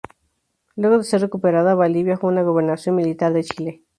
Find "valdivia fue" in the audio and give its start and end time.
1.75-2.31